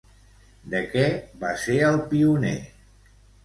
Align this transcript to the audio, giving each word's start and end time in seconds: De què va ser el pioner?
De 0.71 0.79
què 0.93 1.03
va 1.45 1.53
ser 1.67 1.77
el 1.93 2.01
pioner? 2.15 2.59